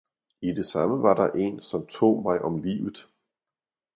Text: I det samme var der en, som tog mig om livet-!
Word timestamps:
I 0.41 0.51
det 0.53 0.65
samme 0.65 1.01
var 1.01 1.15
der 1.15 1.31
en, 1.31 1.61
som 1.61 1.85
tog 1.87 2.23
mig 2.23 2.41
om 2.41 2.57
livet-! 2.63 2.97